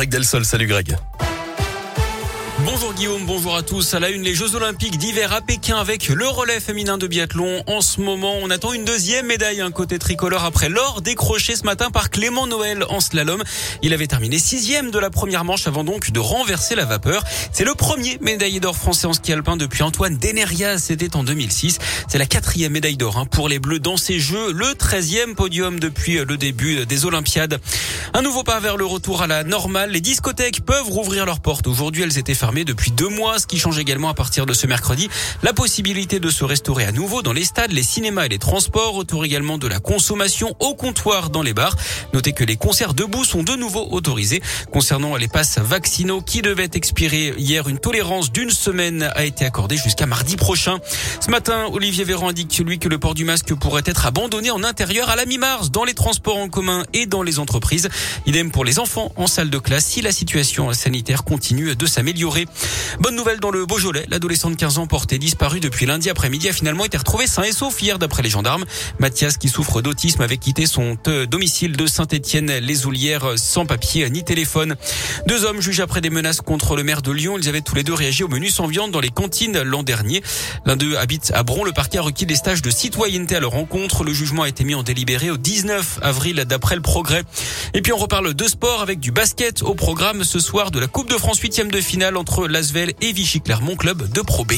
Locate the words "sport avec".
88.44-89.00